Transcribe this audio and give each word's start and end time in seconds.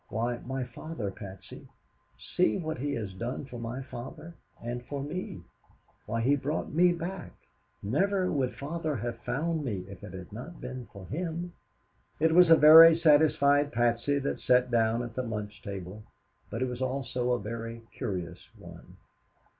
Why, 0.09 0.39
my 0.39 0.63
father, 0.63 1.11
Patsy. 1.11 1.67
See 2.35 2.57
what 2.57 2.79
he 2.79 2.93
has 2.95 3.13
done 3.13 3.45
for 3.45 3.59
my 3.59 3.83
father, 3.83 4.33
and 4.59 4.83
for 4.87 5.03
me! 5.03 5.43
Why, 6.07 6.21
he 6.21 6.35
brought 6.35 6.73
me 6.73 6.91
back. 6.91 7.33
Never 7.83 8.31
would 8.31 8.55
father 8.55 8.95
have 8.95 9.19
found 9.19 9.63
me 9.63 9.85
if 9.87 10.03
it 10.03 10.13
had 10.15 10.33
not 10.33 10.59
been 10.59 10.87
for 10.91 11.05
him." 11.05 11.53
It 12.19 12.33
was 12.33 12.49
a 12.49 12.55
very 12.55 12.97
satisfied 12.97 13.71
Patsy 13.71 14.17
that 14.17 14.39
sat 14.39 14.71
down 14.71 15.03
at 15.03 15.13
the 15.13 15.21
lunch 15.21 15.61
table, 15.61 16.01
but 16.49 16.63
it 16.63 16.67
was 16.67 16.81
also 16.81 17.33
a 17.33 17.39
very 17.39 17.83
curious 17.95 18.39
one. 18.57 18.97